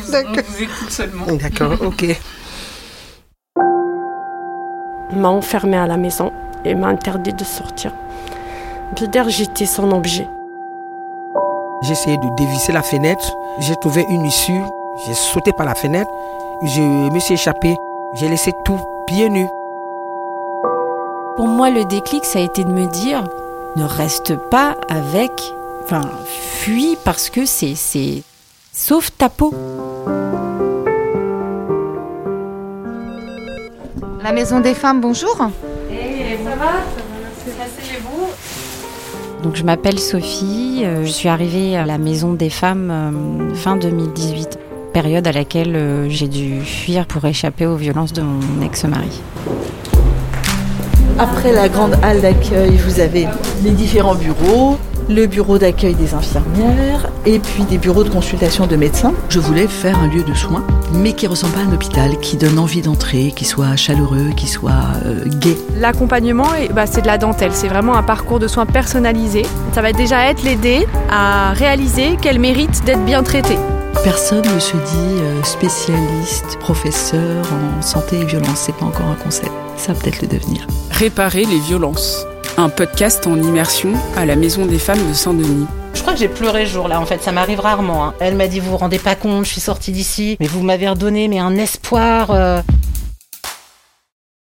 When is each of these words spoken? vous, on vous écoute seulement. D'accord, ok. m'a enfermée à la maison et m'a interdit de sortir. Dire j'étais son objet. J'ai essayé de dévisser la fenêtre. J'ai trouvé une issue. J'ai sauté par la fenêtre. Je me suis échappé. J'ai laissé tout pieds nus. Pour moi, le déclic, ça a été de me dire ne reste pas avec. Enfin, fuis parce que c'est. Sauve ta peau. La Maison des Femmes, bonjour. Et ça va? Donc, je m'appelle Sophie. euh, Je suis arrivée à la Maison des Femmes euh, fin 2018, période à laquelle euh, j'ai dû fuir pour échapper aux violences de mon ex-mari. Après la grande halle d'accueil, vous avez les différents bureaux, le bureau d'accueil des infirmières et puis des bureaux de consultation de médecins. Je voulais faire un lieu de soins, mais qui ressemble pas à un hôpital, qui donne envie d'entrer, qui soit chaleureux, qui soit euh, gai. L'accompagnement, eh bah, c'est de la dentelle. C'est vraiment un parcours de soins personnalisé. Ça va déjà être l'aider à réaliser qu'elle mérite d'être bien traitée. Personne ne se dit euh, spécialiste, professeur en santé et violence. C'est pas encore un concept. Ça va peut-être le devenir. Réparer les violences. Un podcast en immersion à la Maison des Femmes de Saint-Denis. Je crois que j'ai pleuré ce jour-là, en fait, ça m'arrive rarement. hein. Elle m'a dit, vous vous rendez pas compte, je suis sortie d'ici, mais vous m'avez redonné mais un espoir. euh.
vous, 0.00 0.14
on 0.14 0.32
vous 0.32 0.62
écoute 0.62 0.90
seulement. 0.90 1.26
D'accord, 1.26 1.72
ok. 1.80 2.16
m'a 5.16 5.28
enfermée 5.28 5.76
à 5.76 5.86
la 5.86 5.96
maison 5.96 6.32
et 6.64 6.74
m'a 6.74 6.88
interdit 6.88 7.32
de 7.32 7.44
sortir. 7.44 7.92
Dire 9.10 9.28
j'étais 9.28 9.66
son 9.66 9.90
objet. 9.90 10.28
J'ai 11.82 11.92
essayé 11.92 12.16
de 12.18 12.28
dévisser 12.36 12.72
la 12.72 12.82
fenêtre. 12.82 13.36
J'ai 13.58 13.74
trouvé 13.76 14.06
une 14.08 14.24
issue. 14.24 14.62
J'ai 15.06 15.14
sauté 15.14 15.52
par 15.52 15.66
la 15.66 15.74
fenêtre. 15.74 16.10
Je 16.62 16.80
me 16.80 17.18
suis 17.18 17.34
échappé. 17.34 17.76
J'ai 18.14 18.28
laissé 18.28 18.52
tout 18.64 18.78
pieds 19.06 19.28
nus. 19.28 19.48
Pour 21.36 21.48
moi, 21.48 21.70
le 21.70 21.84
déclic, 21.84 22.24
ça 22.24 22.38
a 22.38 22.42
été 22.42 22.62
de 22.62 22.70
me 22.70 22.86
dire 22.86 23.24
ne 23.74 23.84
reste 23.84 24.36
pas 24.36 24.76
avec. 24.88 25.32
Enfin, 25.82 26.02
fuis 26.26 26.96
parce 27.04 27.30
que 27.30 27.46
c'est. 27.46 28.22
Sauve 28.74 29.10
ta 29.12 29.28
peau. 29.28 29.52
La 34.24 34.32
Maison 34.32 34.60
des 34.60 34.74
Femmes, 34.74 35.00
bonjour. 35.00 35.36
Et 35.90 36.38
ça 36.42 36.56
va? 36.56 36.72
Donc, 39.42 39.56
je 39.56 39.62
m'appelle 39.64 39.98
Sophie. 39.98 40.82
euh, 40.84 41.04
Je 41.04 41.10
suis 41.10 41.28
arrivée 41.28 41.76
à 41.76 41.84
la 41.84 41.98
Maison 41.98 42.32
des 42.32 42.48
Femmes 42.48 42.90
euh, 42.90 43.54
fin 43.54 43.76
2018, 43.76 44.58
période 44.92 45.26
à 45.26 45.32
laquelle 45.32 45.74
euh, 45.74 46.08
j'ai 46.08 46.28
dû 46.28 46.60
fuir 46.62 47.06
pour 47.06 47.24
échapper 47.24 47.66
aux 47.66 47.76
violences 47.76 48.12
de 48.12 48.22
mon 48.22 48.62
ex-mari. 48.64 49.20
Après 51.18 51.52
la 51.52 51.68
grande 51.68 51.96
halle 52.02 52.20
d'accueil, 52.22 52.76
vous 52.78 53.00
avez 53.00 53.26
les 53.64 53.70
différents 53.72 54.14
bureaux, 54.14 54.76
le 55.08 55.26
bureau 55.26 55.58
d'accueil 55.58 55.94
des 55.94 56.14
infirmières 56.14 57.10
et 57.26 57.38
puis 57.38 57.64
des 57.64 57.78
bureaux 57.78 58.04
de 58.04 58.08
consultation 58.08 58.66
de 58.66 58.76
médecins. 58.76 59.12
Je 59.28 59.38
voulais 59.38 59.66
faire 59.66 59.98
un 59.98 60.08
lieu 60.08 60.22
de 60.22 60.34
soins, 60.34 60.64
mais 60.92 61.12
qui 61.12 61.26
ressemble 61.26 61.54
pas 61.54 61.60
à 61.60 61.64
un 61.64 61.72
hôpital, 61.72 62.18
qui 62.20 62.36
donne 62.36 62.58
envie 62.58 62.82
d'entrer, 62.82 63.32
qui 63.34 63.44
soit 63.44 63.76
chaleureux, 63.76 64.30
qui 64.36 64.48
soit 64.48 64.72
euh, 65.04 65.24
gai. 65.26 65.56
L'accompagnement, 65.78 66.48
eh 66.60 66.68
bah, 66.72 66.86
c'est 66.86 67.02
de 67.02 67.06
la 67.06 67.18
dentelle. 67.18 67.52
C'est 67.52 67.68
vraiment 67.68 67.96
un 67.96 68.02
parcours 68.02 68.38
de 68.38 68.48
soins 68.48 68.66
personnalisé. 68.66 69.44
Ça 69.72 69.82
va 69.82 69.92
déjà 69.92 70.30
être 70.30 70.42
l'aider 70.42 70.86
à 71.10 71.52
réaliser 71.52 72.16
qu'elle 72.20 72.38
mérite 72.38 72.84
d'être 72.84 73.04
bien 73.04 73.22
traitée. 73.22 73.58
Personne 74.04 74.42
ne 74.42 74.58
se 74.58 74.76
dit 74.76 75.20
euh, 75.20 75.42
spécialiste, 75.44 76.58
professeur 76.58 77.44
en 77.52 77.82
santé 77.82 78.20
et 78.20 78.24
violence. 78.24 78.62
C'est 78.66 78.74
pas 78.74 78.86
encore 78.86 79.06
un 79.06 79.22
concept. 79.22 79.52
Ça 79.76 79.92
va 79.92 80.00
peut-être 80.00 80.22
le 80.22 80.28
devenir. 80.28 80.66
Réparer 80.90 81.44
les 81.44 81.60
violences. 81.60 82.26
Un 82.62 82.68
podcast 82.68 83.26
en 83.26 83.42
immersion 83.42 83.90
à 84.16 84.24
la 84.24 84.36
Maison 84.36 84.66
des 84.66 84.78
Femmes 84.78 85.08
de 85.08 85.12
Saint-Denis. 85.14 85.66
Je 85.94 86.00
crois 86.00 86.12
que 86.12 86.20
j'ai 86.20 86.28
pleuré 86.28 86.64
ce 86.64 86.70
jour-là, 86.74 87.00
en 87.00 87.06
fait, 87.06 87.20
ça 87.20 87.32
m'arrive 87.32 87.58
rarement. 87.58 88.04
hein. 88.04 88.14
Elle 88.20 88.36
m'a 88.36 88.46
dit, 88.46 88.60
vous 88.60 88.70
vous 88.70 88.76
rendez 88.76 89.00
pas 89.00 89.16
compte, 89.16 89.44
je 89.46 89.50
suis 89.50 89.60
sortie 89.60 89.90
d'ici, 89.90 90.36
mais 90.38 90.46
vous 90.46 90.62
m'avez 90.62 90.88
redonné 90.88 91.26
mais 91.26 91.40
un 91.40 91.56
espoir. 91.56 92.30
euh. 92.30 92.60